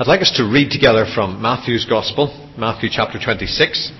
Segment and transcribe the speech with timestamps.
[0.00, 3.92] I'd like us to read together from Matthew's Gospel, Matthew chapter 26.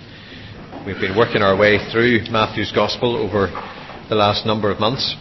[0.86, 3.48] We've been working our way through Matthew's Gospel over
[4.08, 5.14] the last number of months.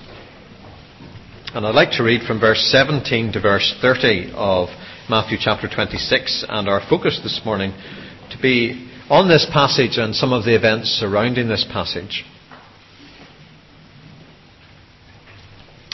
[1.53, 4.69] And I'd like to read from verse 17 to verse 30 of
[5.09, 7.73] Matthew chapter 26, and our focus this morning
[8.31, 12.23] to be on this passage and some of the events surrounding this passage.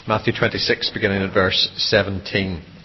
[0.06, 2.75] Matthew 26, beginning at verse 17.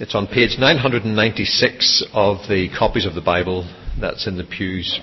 [0.00, 3.68] It's on page 996 of the copies of the Bible
[4.00, 5.00] that's in the pews.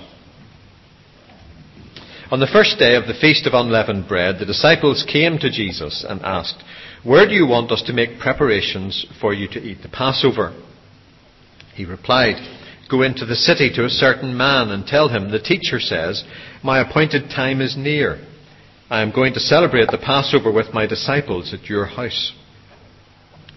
[2.30, 6.02] On the first day of the Feast of Unleavened Bread, the disciples came to Jesus
[6.08, 6.64] and asked,
[7.04, 10.58] Where do you want us to make preparations for you to eat the Passover?
[11.74, 12.36] He replied,
[12.90, 16.24] Go into the city to a certain man and tell him, The teacher says,
[16.64, 18.26] My appointed time is near.
[18.88, 22.32] I am going to celebrate the Passover with my disciples at your house.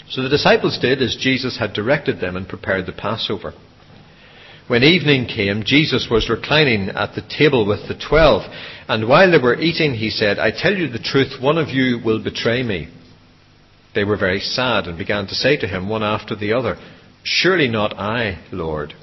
[0.09, 3.53] So the disciples did as Jesus had directed them and prepared the Passover.
[4.67, 8.43] When evening came, Jesus was reclining at the table with the twelve,
[8.87, 11.99] and while they were eating, he said, I tell you the truth, one of you
[12.03, 12.87] will betray me.
[13.95, 16.77] They were very sad and began to say to him one after the other,
[17.23, 18.93] Surely not I, Lord.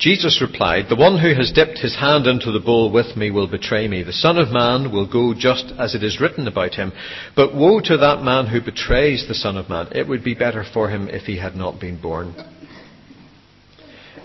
[0.00, 3.46] Jesus replied, The one who has dipped his hand into the bowl with me will
[3.46, 4.02] betray me.
[4.02, 6.92] The Son of Man will go just as it is written about him.
[7.36, 9.88] But woe to that man who betrays the Son of Man.
[9.92, 12.34] It would be better for him if he had not been born.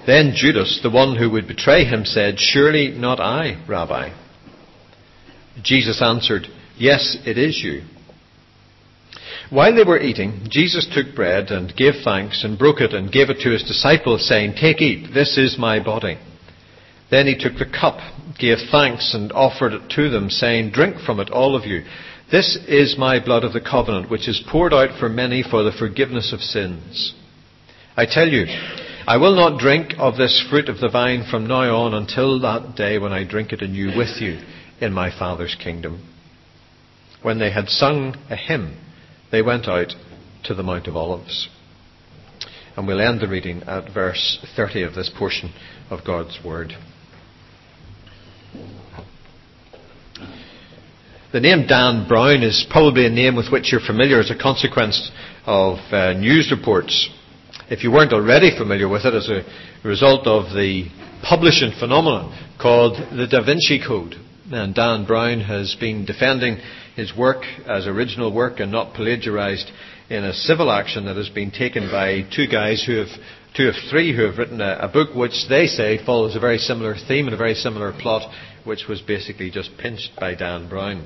[0.07, 4.11] Then Judas, the one who would betray him, said, Surely not I, Rabbi.
[5.61, 7.81] Jesus answered, Yes, it is you.
[9.49, 13.29] While they were eating, Jesus took bread and gave thanks and broke it and gave
[13.29, 16.17] it to his disciples, saying, Take, eat, this is my body.
[17.11, 17.99] Then he took the cup,
[18.39, 21.83] gave thanks, and offered it to them, saying, Drink from it, all of you.
[22.31, 25.71] This is my blood of the covenant, which is poured out for many for the
[25.71, 27.13] forgiveness of sins.
[27.95, 28.45] I tell you,
[29.07, 32.75] I will not drink of this fruit of the vine from now on until that
[32.75, 34.39] day when I drink it anew with you
[34.81, 36.09] in my Father's kingdom.
[37.21, 38.75] When they had sung a hymn,
[39.31, 39.93] they went out
[40.45, 41.49] to the Mount of Olives.
[42.75, 45.53] And we'll end the reading at verse 30 of this portion
[45.89, 46.73] of God's Word.
[51.31, 55.11] The name Dan Brown is probably a name with which you're familiar as a consequence
[55.45, 57.09] of uh, news reports.
[57.69, 59.43] If you weren't already familiar with it as a
[59.85, 60.85] result of the
[61.27, 62.31] publishing phenomenon
[62.61, 64.15] called the Da Vinci Code.
[64.51, 66.59] And Dan Brown has been defending
[66.95, 69.69] his work as original work and not plagiarized
[70.09, 73.09] in a civil action that has been taken by two guys who have,
[73.55, 76.57] two of three who have written a, a book which they say follows a very
[76.57, 78.31] similar theme and a very similar plot,
[78.63, 81.05] which was basically just pinched by Dan Brown.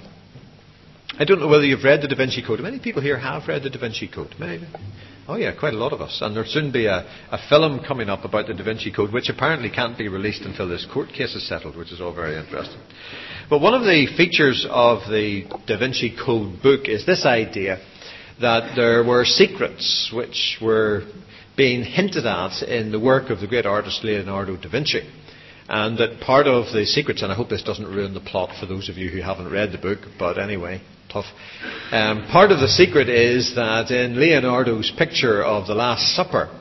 [1.18, 2.60] I don't know whether you've read the Da Vinci Code.
[2.60, 4.36] Many people here have read the Da Vinci Code.
[5.28, 6.20] Oh yeah, quite a lot of us.
[6.22, 9.30] And there'll soon be a, a film coming up about the Da Vinci Code, which
[9.30, 12.80] apparently can't be released until this court case is settled, which is all very interesting.
[13.50, 17.80] But one of the features of the Da Vinci Code book is this idea
[18.40, 21.02] that there were secrets which were
[21.58, 25.02] being hinted at in the work of the great artist Leonardo da Vinci.
[25.68, 28.68] And that part of the secrets, and I hope this doesn't ruin the plot for
[28.68, 30.82] those of you who haven't read the book, but anyway,
[31.12, 31.26] tough.
[31.92, 36.56] Um, part of the secret is that in Leonardo's picture of the Last Supper,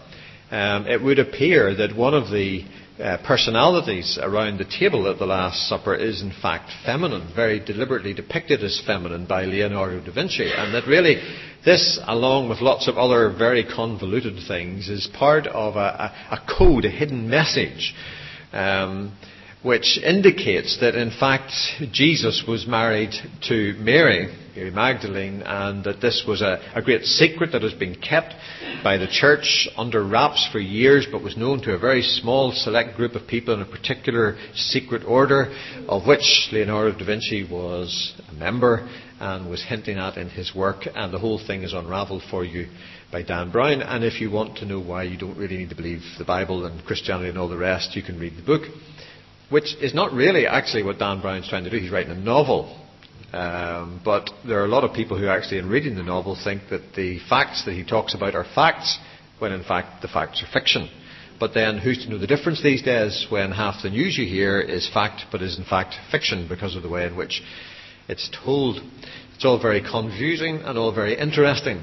[0.50, 2.64] um, it would appear that one of the
[3.00, 8.12] uh, personalities around the table at the Last Supper is in fact feminine, very deliberately
[8.12, 11.16] depicted as feminine by Leonardo da Vinci, and that really
[11.64, 16.56] this, along with lots of other very convoluted things, is part of a, a, a
[16.58, 17.94] code, a hidden message.
[18.52, 19.16] Um,
[19.68, 21.52] which indicates that in fact
[21.92, 23.12] Jesus was married
[23.46, 27.94] to Mary, Mary Magdalene, and that this was a, a, great secret that has been
[27.94, 28.34] kept
[28.82, 32.96] by the church under wraps for years, but was known to a very small select
[32.96, 35.54] group of people in a particular secret order,
[35.86, 38.88] of which Leonardo da Vinci was a member
[39.20, 42.68] and was hinting at in his work, and the whole thing is unravelled for you
[43.12, 43.82] by Dan Brown.
[43.82, 46.64] And if you want to know why you don't really need to believe the Bible
[46.64, 48.62] and Christianity and all the rest, you can read the book
[49.50, 51.78] which is not really actually what Dan Brown's trying to do.
[51.78, 52.74] He's writing a novel.
[53.32, 56.62] Um, but there are a lot of people who actually, in reading the novel, think
[56.70, 58.98] that the facts that he talks about are facts,
[59.38, 60.88] when in fact the facts are fiction.
[61.38, 64.60] But then who's to know the difference these days when half the news you hear
[64.60, 67.42] is fact but is in fact fiction because of the way in which
[68.08, 68.80] it's told?
[69.34, 71.82] It's all very confusing and all very interesting.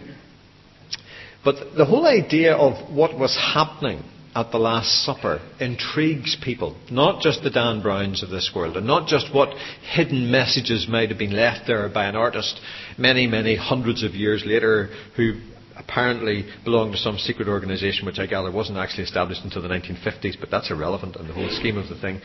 [1.45, 4.03] But the whole idea of what was happening
[4.35, 8.85] at the Last Supper intrigues people, not just the Dan Browns of this world, and
[8.85, 9.57] not just what
[9.93, 12.59] hidden messages might have been left there by an artist
[12.97, 15.39] many, many hundreds of years later who
[15.77, 20.37] apparently belonged to some secret organization, which I gather wasn't actually established until the 1950s,
[20.39, 22.19] but that's irrelevant in the whole scheme of the thing.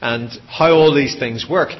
[0.00, 1.70] And how all these things work.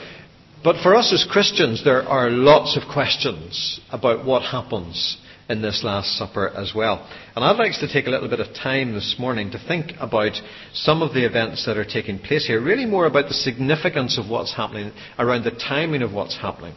[0.63, 5.19] But for us as Christians, there are lots of questions about what happens
[5.49, 7.09] in this Last Supper as well.
[7.37, 10.33] And I'd like to take a little bit of time this morning to think about
[10.73, 14.31] some of the events that are taking place here, really more about the significance of
[14.31, 16.75] what's happening, around the timing of what's happening.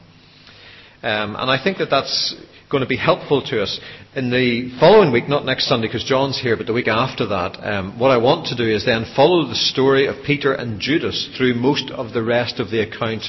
[1.04, 2.36] Um, and I think that that's
[2.69, 3.80] going to be helpful to us.
[4.16, 7.58] In the following week, not next Sunday because John's here, but the week after that,
[7.64, 11.30] um, what I want to do is then follow the story of Peter and Judas
[11.38, 13.24] through most of the rest of the account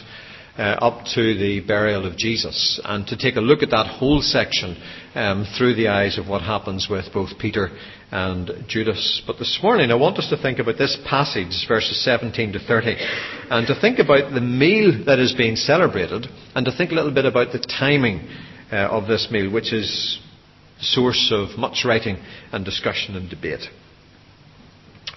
[0.58, 4.20] uh, up to the burial of Jesus, and to take a look at that whole
[4.20, 4.76] section
[5.18, 7.70] um, through the eyes of what happens with both Peter
[8.12, 9.20] and Judas.
[9.26, 12.96] But this morning, I want us to think about this passage, verses 17 to 30,
[13.50, 17.12] and to think about the meal that is being celebrated, and to think a little
[17.12, 18.28] bit about the timing
[18.70, 20.20] uh, of this meal, which is
[20.78, 22.16] the source of much writing
[22.52, 23.66] and discussion and debate.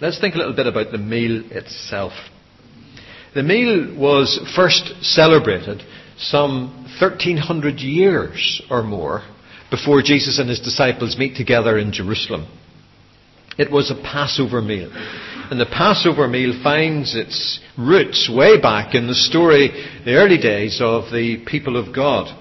[0.01, 2.13] Let's think a little bit about the meal itself.
[3.36, 5.83] The meal was first celebrated
[6.18, 9.24] some 1300 years or more
[9.71, 12.45] before Jesus and his disciples meet together in Jerusalem.
[13.57, 14.91] It was a Passover meal.
[15.50, 19.69] And the Passover meal finds its roots way back in the story,
[20.06, 22.38] the early days of the people of God.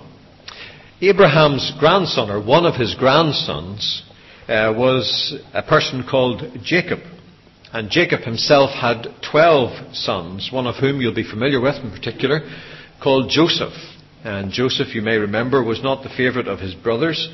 [1.00, 4.02] Abraham's grandson, or one of his grandsons,
[4.48, 6.98] uh, was a person called Jacob.
[7.72, 12.40] And Jacob himself had 12 sons, one of whom you'll be familiar with in particular,
[13.02, 13.72] called Joseph.
[14.24, 17.28] And Joseph, you may remember, was not the favourite of his brothers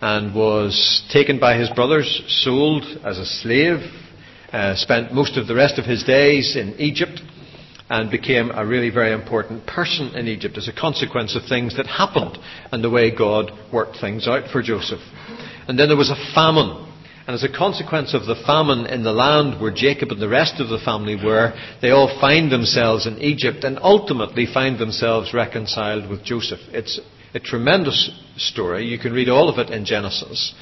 [0.00, 3.80] and was taken by his brothers, sold as a slave,
[4.50, 7.20] uh, spent most of the rest of his days in Egypt,
[7.90, 11.86] and became a really very important person in Egypt as a consequence of things that
[11.86, 12.38] happened
[12.72, 15.00] and the way God worked things out for Joseph.
[15.68, 16.89] And then there was a famine
[17.30, 20.58] and as a consequence of the famine in the land where Jacob and the rest
[20.58, 26.10] of the family were, they all find themselves in Egypt and ultimately find themselves reconciled
[26.10, 26.58] with Joseph.
[26.72, 26.98] It's
[27.32, 28.86] a tremendous story.
[28.86, 30.52] You can read all of it in Genesis.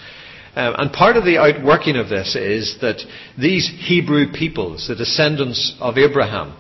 [0.56, 3.00] Um, and part of the outworking of this is that
[3.38, 6.55] these Hebrew peoples, the descendants of Abraham,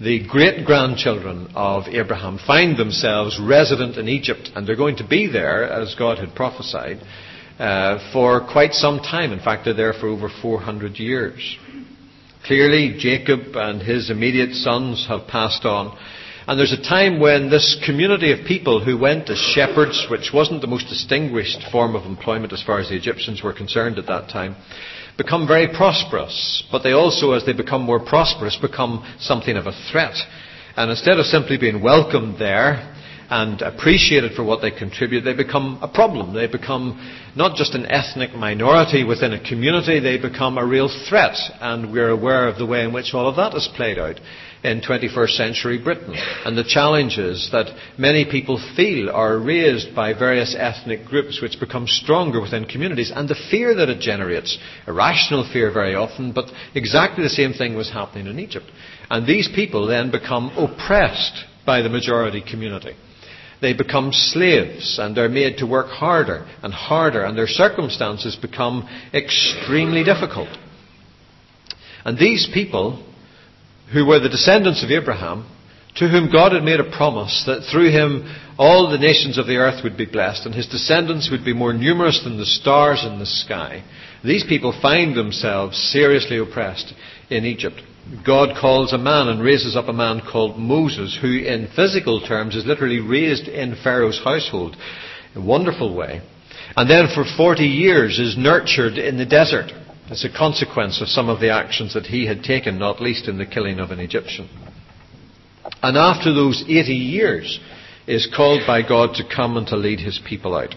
[0.00, 5.30] the great grandchildren of Abraham, find themselves resident in Egypt, and they're going to be
[5.30, 6.98] there as God had prophesied
[7.62, 9.30] uh, for quite some time.
[9.30, 11.56] In fact, they're there for over 400 years.
[12.44, 15.96] Clearly, Jacob and his immediate sons have passed on.
[16.48, 20.60] And there's a time when this community of people who went as shepherds, which wasn't
[20.60, 24.28] the most distinguished form of employment as far as the Egyptians were concerned at that
[24.28, 24.56] time,
[25.16, 26.64] become very prosperous.
[26.72, 30.16] But they also, as they become more prosperous, become something of a threat.
[30.76, 32.91] And instead of simply being welcomed there,
[33.32, 36.34] and appreciated for what they contribute, they become a problem.
[36.34, 37.00] They become
[37.34, 41.34] not just an ethnic minority within a community, they become a real threat.
[41.58, 44.20] And we're aware of the way in which all of that is played out
[44.62, 46.14] in 21st century Britain
[46.44, 51.86] and the challenges that many people feel are raised by various ethnic groups which become
[51.86, 54.58] stronger within communities and the fear that it generates.
[54.86, 58.70] Irrational fear very often, but exactly the same thing was happening in Egypt.
[59.08, 62.94] And these people then become oppressed by the majority community
[63.62, 68.86] they become slaves and they're made to work harder and harder and their circumstances become
[69.14, 70.48] extremely difficult.
[72.04, 73.06] And these people,
[73.92, 75.46] who were the descendants of Abraham,
[75.96, 79.56] to whom God had made a promise that through him all the nations of the
[79.56, 83.20] earth would be blessed and his descendants would be more numerous than the stars in
[83.20, 83.84] the sky,
[84.24, 86.92] these people find themselves seriously oppressed
[87.30, 87.80] in Egypt.
[88.26, 92.56] God calls a man and raises up a man called Moses, who in physical terms
[92.56, 94.76] is literally raised in Pharaoh's household.
[95.34, 96.20] In a wonderful way.
[96.76, 99.72] And then for 40 years is nurtured in the desert
[100.10, 103.38] as a consequence of some of the actions that he had taken, not least in
[103.38, 104.48] the killing of an Egyptian.
[105.82, 107.60] And after those 80 years
[108.06, 110.74] is called by God to come and to lead his people out.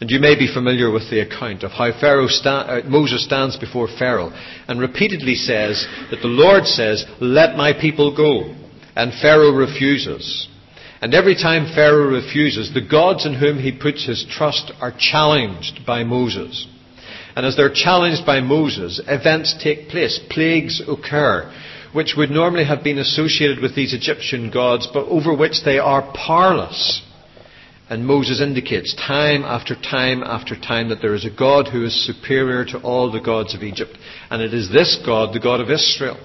[0.00, 1.90] And you may be familiar with the account of how
[2.28, 4.32] sta- uh, Moses stands before Pharaoh
[4.68, 8.54] and repeatedly says that the Lord says, Let my people go.
[8.94, 10.48] And Pharaoh refuses.
[11.00, 15.86] And every time Pharaoh refuses, the gods in whom he puts his trust are challenged
[15.86, 16.66] by Moses.
[17.36, 21.52] And as they're challenged by Moses, events take place, plagues occur,
[21.92, 26.02] which would normally have been associated with these Egyptian gods, but over which they are
[26.14, 27.00] powerless.
[27.90, 32.06] And Moses indicates time after time after time that there is a God who is
[32.06, 33.96] superior to all the gods of Egypt.
[34.30, 36.18] And it is this God, the God of Israel,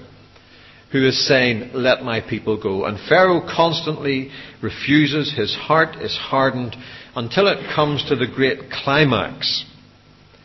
[0.91, 2.83] who is saying, Let my people go.
[2.83, 4.29] And Pharaoh constantly
[4.61, 5.33] refuses.
[5.33, 6.75] His heart is hardened
[7.15, 9.65] until it comes to the great climax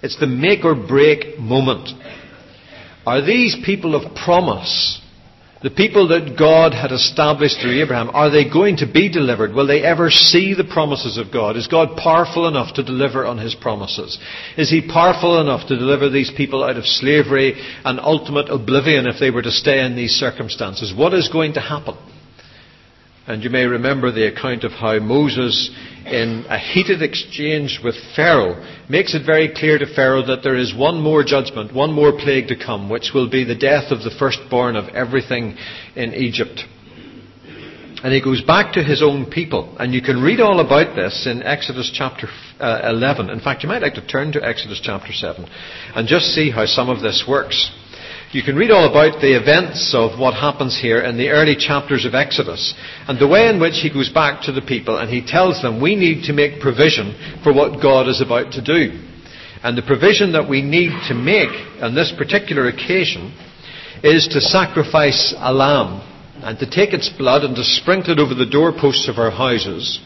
[0.02, 1.88] It's the make or break moment.
[3.04, 5.00] Are these people of promise
[5.62, 9.52] the people that God had established through Abraham, are they going to be delivered?
[9.52, 11.56] Will they ever see the promises of God?
[11.56, 14.18] Is God powerful enough to deliver on His promises?
[14.56, 19.18] Is He powerful enough to deliver these people out of slavery and ultimate oblivion if
[19.18, 20.94] they were to stay in these circumstances?
[20.96, 21.96] What is going to happen?
[23.28, 25.70] And you may remember the account of how Moses,
[26.06, 28.56] in a heated exchange with Pharaoh,
[28.88, 32.48] makes it very clear to Pharaoh that there is one more judgment, one more plague
[32.48, 35.58] to come, which will be the death of the firstborn of everything
[35.94, 36.64] in Egypt.
[38.02, 39.76] And he goes back to his own people.
[39.78, 43.28] And you can read all about this in Exodus chapter uh, 11.
[43.28, 45.46] In fact, you might like to turn to Exodus chapter 7
[45.94, 47.70] and just see how some of this works.
[48.30, 52.04] You can read all about the events of what happens here in the early chapters
[52.04, 52.74] of Exodus
[53.08, 55.80] and the way in which he goes back to the people and he tells them
[55.80, 59.00] we need to make provision for what God is about to do.
[59.62, 61.48] And the provision that we need to make
[61.80, 63.32] on this particular occasion
[64.04, 66.04] is to sacrifice a lamb
[66.44, 70.00] and to take its blood and to sprinkle it over the doorposts of our houses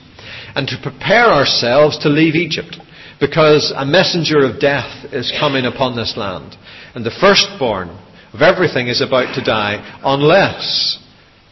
[0.55, 2.79] and to prepare ourselves to leave Egypt
[3.19, 6.55] because a messenger of death is coming upon this land.
[6.95, 7.99] And the firstborn
[8.33, 10.99] of everything is about to die unless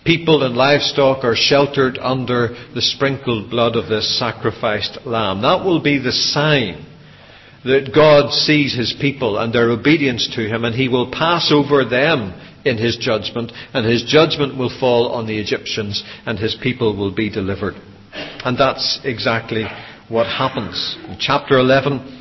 [0.05, 5.43] people and livestock are sheltered under the sprinkled blood of this sacrificed lamb.
[5.43, 6.87] That will be the sign
[7.65, 11.85] that God sees his people and their obedience to him and he will pass over
[11.85, 12.33] them
[12.65, 17.15] in his judgment and his judgment will fall on the Egyptians and his people will
[17.15, 17.75] be delivered.
[18.13, 19.67] And that's exactly
[20.09, 20.97] what happens.
[21.07, 22.17] In chapter 11,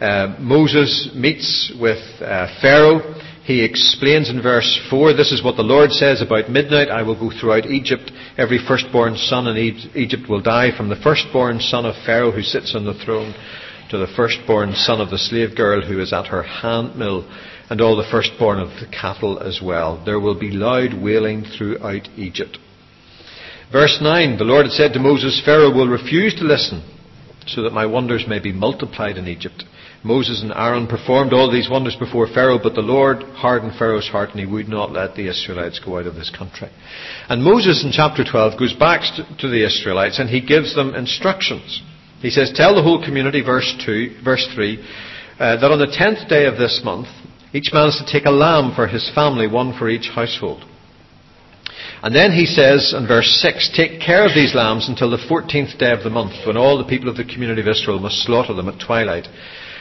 [0.00, 5.62] uh, Moses meets with uh, Pharaoh he explains in verse 4 this is what the
[5.62, 8.12] Lord says about midnight I will go throughout Egypt.
[8.38, 9.56] Every firstborn son in
[9.96, 13.34] Egypt will die, from the firstborn son of Pharaoh who sits on the throne
[13.90, 17.28] to the firstborn son of the slave girl who is at her handmill,
[17.68, 20.00] and all the firstborn of the cattle as well.
[20.04, 22.56] There will be loud wailing throughout Egypt.
[23.72, 26.88] Verse 9 The Lord had said to Moses, Pharaoh will refuse to listen,
[27.48, 29.64] so that my wonders may be multiplied in Egypt.
[30.02, 34.30] Moses and Aaron performed all these wonders before Pharaoh, but the Lord hardened Pharaoh's heart
[34.30, 36.70] and he would not let the Israelites go out of this country.
[37.28, 39.02] And Moses in chapter 12 goes back
[39.38, 41.82] to the Israelites and he gives them instructions.
[42.20, 44.78] He says, Tell the whole community, verse 2, verse 3,
[45.38, 47.08] uh, that on the tenth day of this month,
[47.52, 50.64] each man is to take a lamb for his family, one for each household.
[52.02, 55.78] And then he says in verse 6, Take care of these lambs until the fourteenth
[55.78, 58.54] day of the month, when all the people of the community of Israel must slaughter
[58.54, 59.26] them at twilight.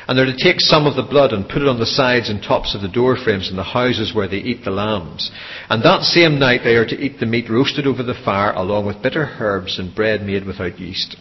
[0.07, 2.41] And they're to take some of the blood and put it on the sides and
[2.41, 5.31] tops of the door frames in the houses where they eat the lambs.
[5.69, 8.85] And that same night they are to eat the meat roasted over the fire along
[8.87, 11.15] with bitter herbs and bread made without yeast.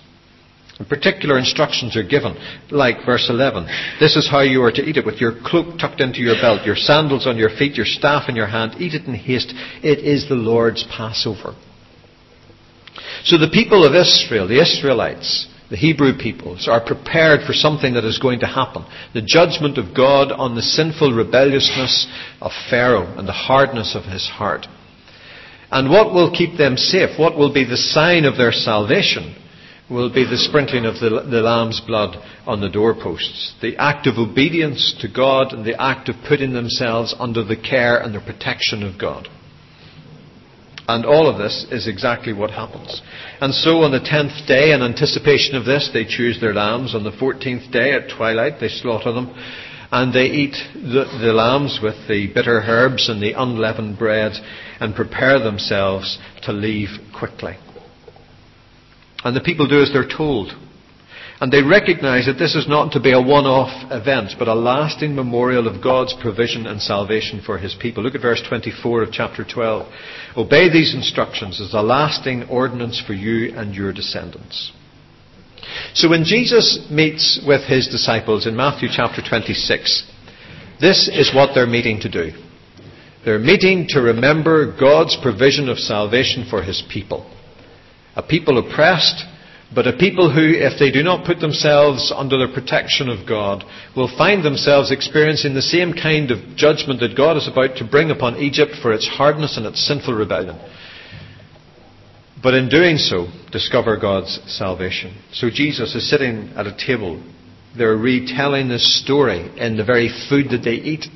[0.79, 2.37] And particular instructions are given,
[2.71, 3.67] like verse 11.
[3.99, 6.65] This is how you are to eat it, with your cloak tucked into your belt,
[6.65, 8.77] your sandals on your feet, your staff in your hand.
[8.79, 9.53] Eat it in haste.
[9.83, 11.57] It is the Lord's Passover.
[13.25, 18.05] So the people of Israel, the Israelites, the Hebrew peoples are prepared for something that
[18.05, 18.87] is going to happen.
[19.13, 22.07] The judgment of God on the sinful rebelliousness
[22.41, 24.67] of Pharaoh and the hardness of his heart.
[25.71, 27.19] And what will keep them safe?
[27.19, 29.37] What will be the sign of their salvation?
[29.91, 33.55] Will be the sprinkling of the, the lamb's blood on the doorposts.
[33.61, 37.99] The act of obedience to God and the act of putting themselves under the care
[37.99, 39.29] and the protection of God.
[40.89, 43.03] And all of this is exactly what happens.
[43.43, 46.95] And so on the tenth day, in anticipation of this, they choose their lambs.
[46.95, 49.35] On the fourteenth day at twilight, they slaughter them.
[49.93, 54.33] And they eat the, the lambs with the bitter herbs and the unleavened bread
[54.81, 57.57] and prepare themselves to leave quickly.
[59.25, 60.53] And the people do as they're told.
[61.41, 65.15] And they recognize that this is not to be a one-off event, but a lasting
[65.15, 68.03] memorial of God's provision and salvation for His people.
[68.03, 69.87] Look at verse 24 of chapter 12.
[70.37, 74.73] Obey these instructions as a lasting ordinance for you and your descendants.
[75.95, 80.11] So when Jesus meets with His disciples in Matthew chapter 26,
[80.81, 82.33] this is what they're meeting to do.
[83.25, 87.31] They're meeting to remember God's provision of salvation for His people.
[88.17, 89.25] A people oppressed,
[89.75, 93.65] but a people who, if they do not put themselves under the protection of God,
[93.95, 98.11] will find themselves experiencing the same kind of judgment that God is about to bring
[98.11, 100.59] upon Egypt for its hardness and its sinful rebellion.
[102.43, 105.15] But in doing so, discover God's salvation.
[105.33, 107.23] So Jesus is sitting at a table.
[107.77, 111.07] They're retelling this story in the very food that they eat,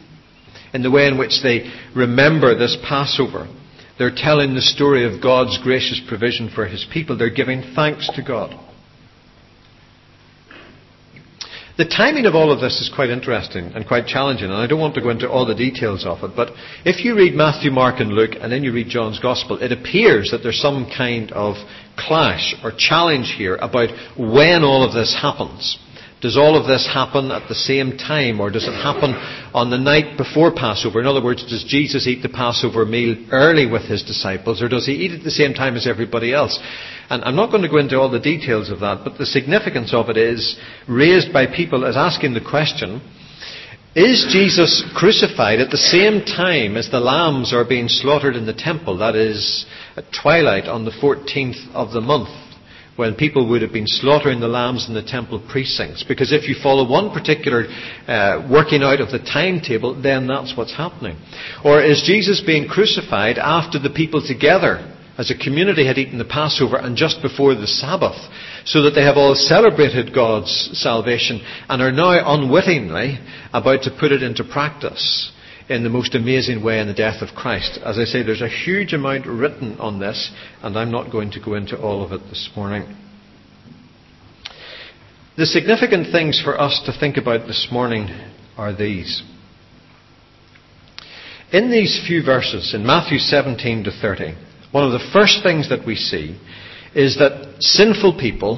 [0.74, 3.48] in the way in which they remember this Passover
[4.02, 7.16] they're telling the story of God's gracious provision for His people.
[7.16, 8.58] They're giving thanks to God.
[11.78, 14.80] The timing of all of this is quite interesting and quite challenging, and I don't
[14.80, 16.50] want to go into all the details of it, but
[16.84, 20.30] if you read Matthew, Mark, and Luke, and then you read John's Gospel, it appears
[20.32, 21.54] that there's some kind of
[21.96, 25.78] clash or challenge here about when all of this happens.
[26.22, 29.10] Does all of this happen at the same time, or does it happen
[29.52, 31.00] on the night before Passover?
[31.00, 34.86] In other words, does Jesus eat the Passover meal early with his disciples, or does
[34.86, 36.60] he eat at the same time as everybody else?
[37.10, 39.92] And I'm not going to go into all the details of that, but the significance
[39.92, 40.56] of it is
[40.88, 43.02] raised by people as asking the question,
[43.96, 48.54] is Jesus crucified at the same time as the lambs are being slaughtered in the
[48.54, 48.98] temple?
[48.98, 52.30] That is, at twilight on the 14th of the month
[52.96, 56.04] when people would have been slaughtering the lambs in the temple precincts.
[56.04, 57.64] Because if you follow one particular
[58.06, 61.16] uh, working out of the timetable, then that's what's happening.
[61.64, 66.24] Or is Jesus being crucified after the people together as a community had eaten the
[66.24, 68.16] Passover and just before the Sabbath,
[68.64, 73.18] so that they have all celebrated God's salvation and are now unwittingly
[73.52, 75.31] about to put it into practice?
[75.72, 77.78] In the most amazing way in the death of Christ.
[77.84, 80.30] As I say, there's a huge amount written on this,
[80.62, 82.96] and I'm not going to go into all of it this morning.
[85.36, 88.08] The significant things for us to think about this morning
[88.56, 89.22] are these.
[91.52, 94.34] In these few verses, in Matthew 17 to 30,
[94.72, 96.38] one of the first things that we see
[96.94, 98.56] is that sinful people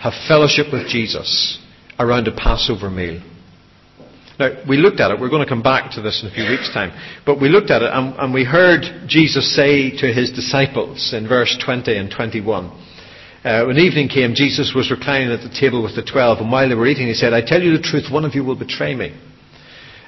[0.00, 1.58] have fellowship with Jesus
[1.98, 3.22] around a Passover meal.
[4.38, 5.18] Now, we looked at it.
[5.18, 6.92] We're going to come back to this in a few weeks' time.
[7.26, 11.26] But we looked at it and, and we heard Jesus say to his disciples in
[11.26, 12.70] verse 20 and 21.
[13.44, 16.68] Uh, when evening came, Jesus was reclining at the table with the twelve, and while
[16.68, 18.96] they were eating, he said, I tell you the truth, one of you will betray
[18.96, 19.14] me.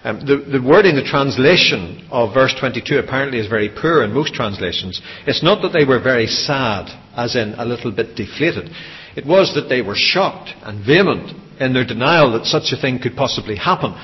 [0.03, 4.35] Um, the, the wording, the translation of verse 22 apparently is very poor in most
[4.35, 5.01] translations.
[5.27, 8.71] It's not that they were very sad, as in a little bit deflated.
[9.17, 12.99] It was that they were shocked and vehement in their denial that such a thing
[12.99, 13.95] could possibly happen.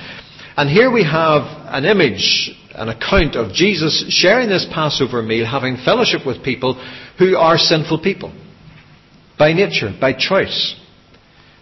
[0.57, 5.77] And here we have an image, an account of Jesus sharing this Passover meal, having
[5.77, 6.73] fellowship with people
[7.19, 8.33] who are sinful people.
[9.37, 10.75] By nature, by choice.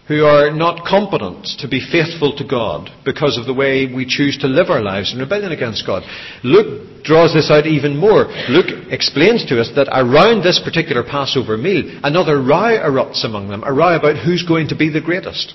[0.08, 4.38] Who are not competent to be faithful to God because of the way we choose
[4.38, 6.04] to live our lives in rebellion against God.
[6.44, 8.26] Luke draws this out even more.
[8.48, 13.64] Luke explains to us that around this particular Passover meal, another row erupts among them,
[13.64, 15.54] a row about who's going to be the greatest.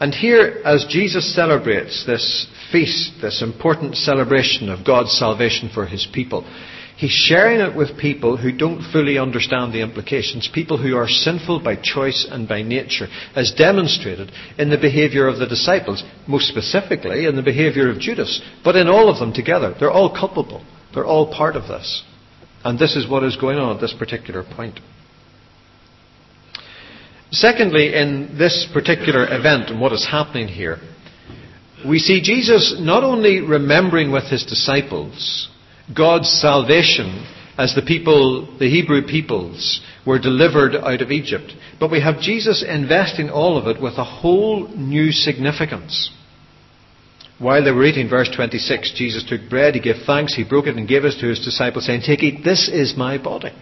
[0.00, 6.06] And here, as Jesus celebrates this feast, this important celebration of God's salvation for his
[6.12, 6.44] people,
[6.96, 11.60] he's sharing it with people who don't fully understand the implications, people who are sinful
[11.60, 17.26] by choice and by nature, as demonstrated in the behaviour of the disciples, most specifically
[17.26, 19.74] in the behaviour of Judas, but in all of them together.
[19.78, 20.64] They're all culpable.
[20.94, 22.04] They're all part of this.
[22.64, 24.80] And this is what is going on at this particular point.
[27.30, 30.78] Secondly, in this particular event and what is happening here,
[31.86, 35.48] we see Jesus not only remembering with his disciples
[35.92, 37.26] God's salvation
[37.58, 42.64] as the people, the Hebrew peoples, were delivered out of Egypt, but we have Jesus
[42.66, 46.10] investing all of it with a whole new significance.
[47.38, 50.76] While they were eating, verse 26, Jesus took bread, he gave thanks, he broke it
[50.76, 53.52] and gave it to his disciples, saying, Take, eat, this is my body.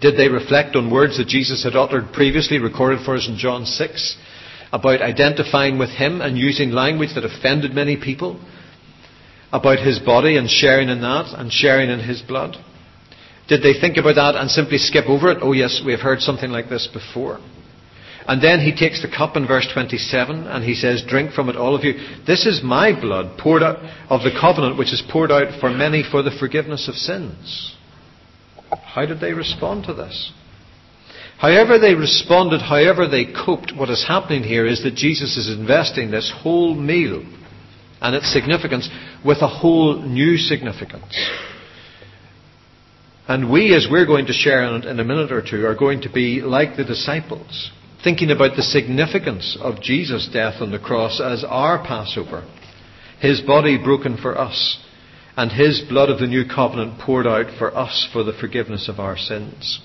[0.00, 3.64] Did they reflect on words that Jesus had uttered previously, recorded for us in John
[3.66, 4.16] 6,
[4.72, 8.40] about identifying with Him and using language that offended many people?
[9.54, 12.56] About His body and sharing in that and sharing in His blood?
[13.48, 15.38] Did they think about that and simply skip over it?
[15.40, 17.38] Oh, yes, we have heard something like this before.
[18.26, 21.56] And then he takes the cup in verse 27 and he says, Drink from it,
[21.56, 21.92] all of you.
[22.26, 23.76] This is my blood poured out
[24.08, 27.76] of the covenant which is poured out for many for the forgiveness of sins.
[28.82, 30.32] How did they respond to this?
[31.36, 36.10] However they responded, however they coped, what is happening here is that Jesus is investing
[36.10, 37.22] this whole meal
[38.00, 38.88] and its significance
[39.24, 41.16] with a whole new significance.
[43.26, 46.12] And we, as we're going to share in a minute or two, are going to
[46.12, 47.70] be like the disciples,
[48.02, 52.46] thinking about the significance of Jesus' death on the cross as our Passover,
[53.20, 54.78] his body broken for us,
[55.36, 59.00] and his blood of the new covenant poured out for us for the forgiveness of
[59.00, 59.80] our sins.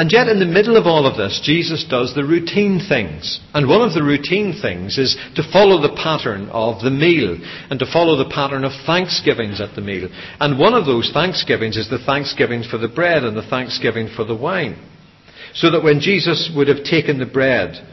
[0.00, 3.38] And yet, in the middle of all of this, Jesus does the routine things.
[3.52, 7.36] And one of the routine things is to follow the pattern of the meal
[7.68, 10.08] and to follow the pattern of thanksgivings at the meal.
[10.40, 14.24] And one of those thanksgivings is the thanksgiving for the bread and the thanksgiving for
[14.24, 14.82] the wine.
[15.52, 17.86] So that when Jesus would have taken the bread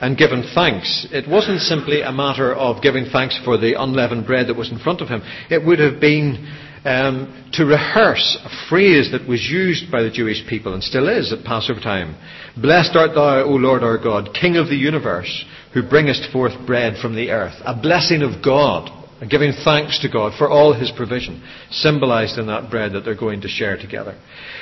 [0.00, 4.48] and given thanks, it wasn't simply a matter of giving thanks for the unleavened bread
[4.48, 5.22] that was in front of him.
[5.48, 6.42] It would have been
[6.86, 11.32] um, to rehearse a phrase that was used by the Jewish people and still is
[11.32, 12.16] at Passover time.
[12.56, 15.44] Blessed art thou, O Lord our God, King of the universe,
[15.74, 17.54] who bringest forth bread from the earth.
[17.64, 18.88] A blessing of God,
[19.20, 23.18] and giving thanks to God for all his provision, symbolized in that bread that they're
[23.18, 24.16] going to share together.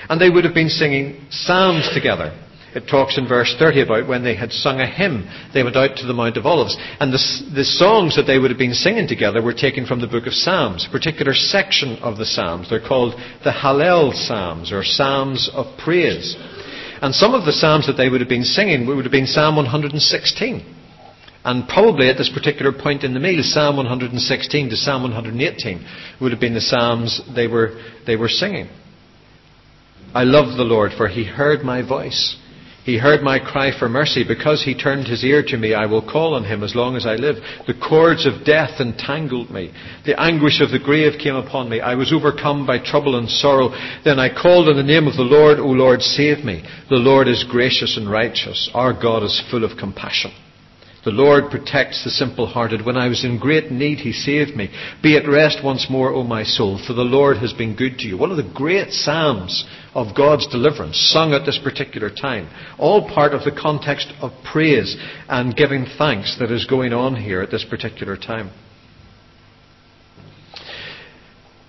[0.09, 2.33] And they would have been singing psalms together.
[2.75, 5.97] It talks in verse 30 about when they had sung a hymn, they went out
[5.97, 6.77] to the Mount of Olives.
[6.99, 10.09] And the, the songs that they would have been singing together were taken from the
[10.09, 12.69] book of Psalms, a particular section of the Psalms.
[12.69, 16.37] They're called the Hallel Psalms, or Psalms of Praise.
[17.01, 19.55] And some of the Psalms that they would have been singing would have been Psalm
[19.55, 20.75] 116.
[21.45, 25.87] And probably at this particular point in the meal, Psalm 116 to Psalm 118
[26.21, 28.69] would have been the Psalms they were, they were singing.
[30.15, 32.37] I love the Lord, for he heard my voice.
[32.85, 34.25] He heard my cry for mercy.
[34.27, 37.07] Because he turned his ear to me, I will call on him as long as
[37.07, 37.37] I live.
[37.67, 39.73] The cords of death entangled me.
[40.05, 41.81] The anguish of the grave came upon me.
[41.81, 43.71] I was overcome by trouble and sorrow.
[44.05, 45.59] Then I called on the name of the Lord.
[45.59, 46.63] O Lord, save me.
[46.91, 48.71] The Lord is gracious and righteous.
[48.75, 50.33] Our God is full of compassion.
[51.05, 52.85] The Lord protects the simple hearted.
[52.85, 54.71] When I was in great need, He saved me.
[55.03, 58.09] Be at rest once more, O my soul, for the Lord has been good to
[58.09, 58.17] you.
[58.17, 62.49] One of the great Psalms of God's deliverance, sung at this particular time.
[62.79, 64.97] All part of the context of praise
[65.29, 68.51] and giving thanks that is going on here at this particular time.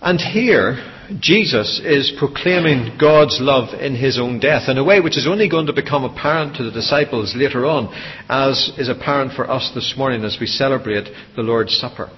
[0.02, 5.18] And here, Jesus is proclaiming God's love in his own death in a way which
[5.18, 7.94] is only going to become apparent to the disciples later on,
[8.28, 12.10] as is apparent for us this morning as we celebrate the Lord's Supper.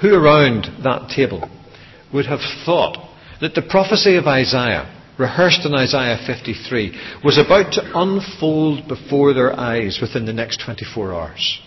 [0.00, 1.50] Who around that table
[2.12, 2.96] would have thought
[3.40, 9.58] that the prophecy of Isaiah, rehearsed in Isaiah 53, was about to unfold before their
[9.58, 11.60] eyes within the next 24 hours?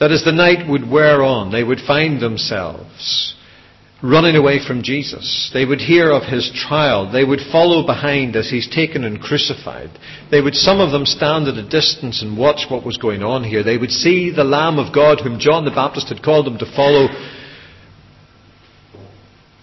[0.00, 3.34] That as the night would wear on, they would find themselves
[4.02, 5.50] running away from Jesus.
[5.52, 7.12] They would hear of his trial.
[7.12, 9.90] They would follow behind as he's taken and crucified.
[10.30, 13.44] They would, some of them, stand at a distance and watch what was going on
[13.44, 13.62] here.
[13.62, 16.74] They would see the Lamb of God, whom John the Baptist had called them to
[16.74, 17.08] follow,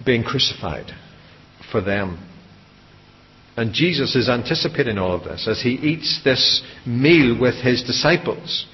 [0.05, 0.91] being crucified
[1.71, 2.23] for them.
[3.55, 8.67] And Jesus is anticipating all of this as he eats this meal with his disciples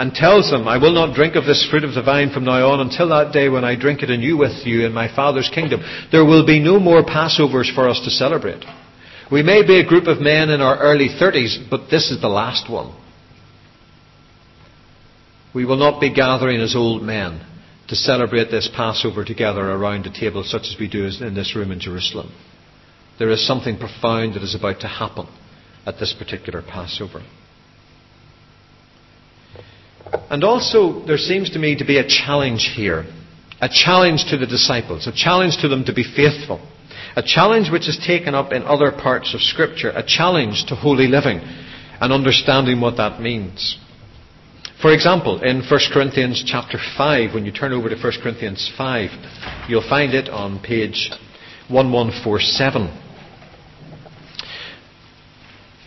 [0.00, 2.70] and tells them, I will not drink of this fruit of the vine from now
[2.70, 5.82] on until that day when I drink it anew with you in my Father's kingdom.
[6.10, 8.64] There will be no more Passovers for us to celebrate.
[9.30, 12.30] We may be a group of men in our early 30s, but this is the
[12.30, 12.98] last one.
[15.54, 17.44] We will not be gathering as old men
[17.88, 21.72] to celebrate this Passover together around a table such as we do in this room
[21.72, 22.32] in Jerusalem.
[23.18, 25.26] There is something profound that is about to happen
[25.84, 27.22] at this particular Passover.
[30.30, 33.04] And also, there seems to me to be a challenge here.
[33.60, 36.60] A challenge to the disciples, a challenge to them to be faithful,
[37.14, 41.08] a challenge which is taken up in other parts of Scripture, a challenge to holy
[41.08, 41.40] living
[42.00, 43.76] and understanding what that means.
[44.80, 49.10] For example, in 1 Corinthians chapter 5, when you turn over to 1 Corinthians 5,
[49.68, 51.10] you'll find it on page
[51.68, 53.09] 1147.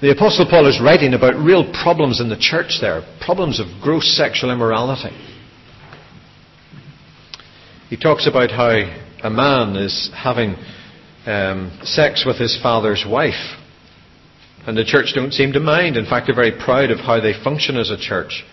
[0.03, 4.17] The Apostle Paul is writing about real problems in the church there, problems of gross
[4.17, 5.15] sexual immorality.
[7.89, 8.83] He talks about how
[9.23, 10.57] a man is having
[11.25, 13.55] um, sex with his father's wife.
[14.67, 15.95] And the church don't seem to mind.
[15.95, 18.43] In fact, they're very proud of how they function as a church.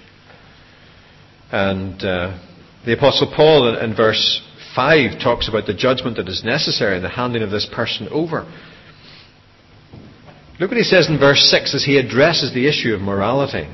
[1.51, 2.39] And uh,
[2.87, 4.41] the Apostle Paul in, in verse
[4.77, 8.47] 5 talks about the judgment that is necessary and the handing of this person over.
[10.61, 13.67] Look what he says in verse 6 as he addresses the issue of morality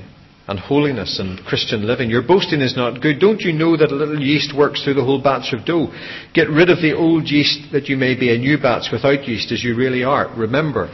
[0.46, 2.10] and holiness and Christian living.
[2.10, 3.18] Your boasting is not good.
[3.18, 5.88] Don't you know that a little yeast works through the whole batch of dough?
[6.32, 9.50] Get rid of the old yeast that you may be a new batch without yeast
[9.50, 10.32] as you really are.
[10.36, 10.86] Remember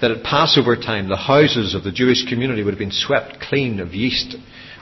[0.00, 3.80] that at Passover time the houses of the Jewish community would have been swept clean
[3.80, 4.36] of yeast.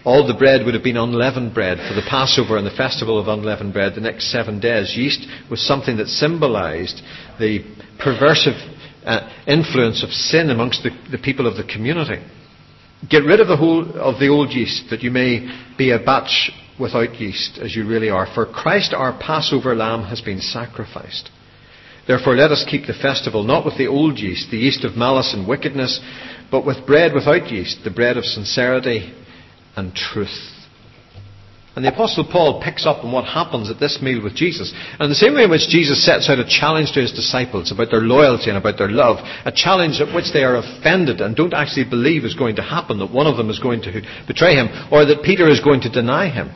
[0.05, 3.27] All the bread would have been unleavened bread for the Passover and the festival of
[3.27, 4.95] unleavened bread the next seven days.
[4.97, 7.03] Yeast was something that symbolized
[7.41, 7.65] the
[7.99, 8.72] perversive
[9.05, 12.23] uh, influence of sin amongst the, the people of the community.
[13.09, 16.53] Get rid of the whole of the old yeast, that you may be a batch
[16.79, 18.27] without yeast, as you really are.
[18.33, 21.31] For Christ, our Passover lamb, has been sacrificed.
[22.07, 25.35] Therefore, let us keep the festival not with the old yeast, the yeast of malice
[25.35, 26.01] and wickedness,
[26.51, 29.15] but with bread without yeast, the bread of sincerity
[29.77, 30.62] and truth.
[31.75, 34.75] And the Apostle Paul picks up on what happens at this meal with Jesus.
[35.01, 37.91] And the same way in which Jesus sets out a challenge to his disciples about
[37.91, 41.55] their loyalty and about their love, a challenge at which they are offended and don't
[41.55, 44.69] actually believe is going to happen, that one of them is going to betray him,
[44.93, 46.51] or that Peter is going to deny him.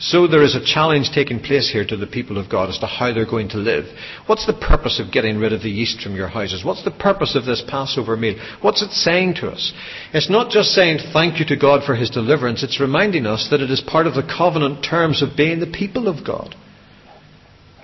[0.00, 2.86] So there is a challenge taking place here to the people of God as to
[2.86, 3.84] how they're going to live.
[4.26, 6.64] What's the purpose of getting rid of the yeast from your houses?
[6.64, 8.40] What's the purpose of this Passover meal?
[8.62, 9.74] What's it saying to us?
[10.14, 13.60] It's not just saying thank you to God for his deliverance, it's reminding us that
[13.60, 16.54] it is part of the covenant terms of being the people of God.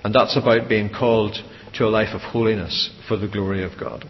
[0.03, 1.37] And that's about being called
[1.75, 4.05] to a life of holiness for the glory of God.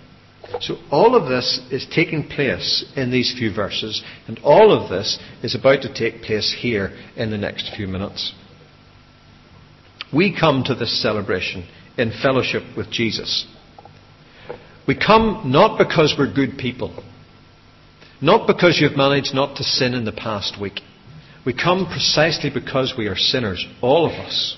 [0.62, 5.20] So all of this is taking place in these few verses, and all of this
[5.44, 8.34] is about to take place here in the next few minutes.
[10.14, 13.46] We come to this celebration in fellowship with Jesus.
[14.88, 17.04] We come not because we're good people,
[18.22, 20.80] not because you've managed not to sin in the past week.
[21.46, 24.58] We come precisely because we are sinners, all of us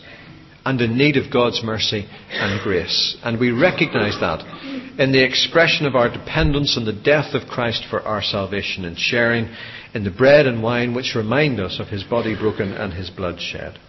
[0.69, 3.17] and in need of God's mercy and grace.
[3.23, 4.45] And we recognize that
[4.99, 8.99] in the expression of our dependence on the death of Christ for our salvation and
[8.99, 9.49] sharing
[9.93, 13.39] in the bread and wine which remind us of his body broken and his blood
[13.39, 13.79] shed.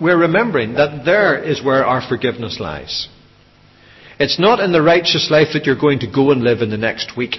[0.00, 3.08] We're remembering that there is where our forgiveness lies.
[4.18, 6.76] It's not in the righteous life that you're going to go and live in the
[6.76, 7.34] next week.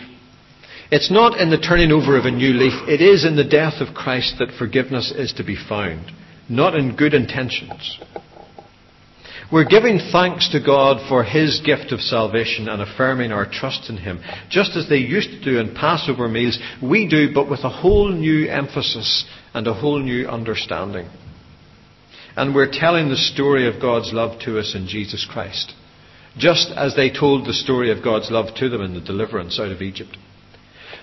[0.91, 2.73] It's not in the turning over of a new leaf.
[2.88, 6.12] It is in the death of Christ that forgiveness is to be found,
[6.47, 7.99] not in good intentions.
[9.51, 13.97] We're giving thanks to God for His gift of salvation and affirming our trust in
[13.97, 14.19] Him.
[14.49, 18.10] Just as they used to do in Passover meals, we do, but with a whole
[18.10, 21.08] new emphasis and a whole new understanding.
[22.36, 25.73] And we're telling the story of God's love to us in Jesus Christ,
[26.38, 29.71] just as they told the story of God's love to them in the deliverance out
[29.71, 30.17] of Egypt.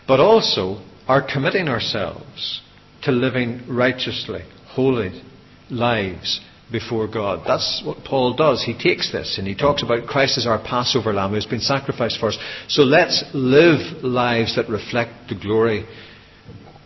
[0.09, 2.61] But also are committing ourselves
[3.03, 5.23] to living righteously, holy
[5.71, 6.41] lives
[6.73, 7.43] before God.
[7.47, 8.65] That's what Paul does.
[8.65, 12.19] He takes this and he talks about Christ as our Passover lamb who's been sacrificed
[12.19, 12.39] for us.
[12.69, 15.87] So let's live lives that reflect the glory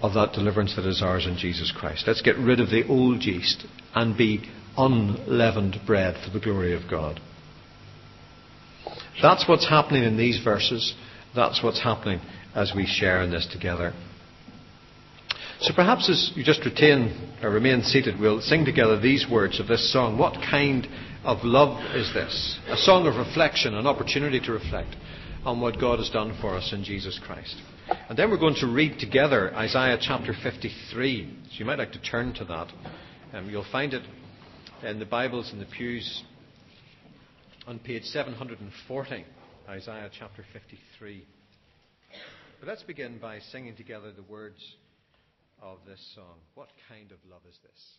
[0.02, 2.04] of that deliverance that is ours in Jesus Christ.
[2.06, 6.90] Let's get rid of the old yeast and be unleavened bread for the glory of
[6.90, 7.20] God.
[9.22, 10.94] That's what's happening in these verses.
[11.34, 12.20] That's what's happening
[12.54, 13.94] as we share in this together.
[15.60, 19.66] So perhaps as you just retain or remain seated, we'll sing together these words of
[19.66, 20.18] this song.
[20.18, 20.86] What kind
[21.24, 22.58] of love is this?
[22.68, 24.94] A song of reflection, an opportunity to reflect
[25.46, 27.56] on what God has done for us in Jesus Christ.
[28.10, 31.38] And then we're going to read together Isaiah chapter 53.
[31.44, 32.72] So you might like to turn to that.
[33.32, 34.02] Um, you'll find it
[34.82, 36.22] in the Bibles in the pews
[37.66, 39.24] on page 740,
[39.70, 41.26] Isaiah chapter 53.
[42.60, 44.58] But let's begin by singing together the words
[45.60, 46.38] of this song.
[46.54, 47.98] What kind of love is this?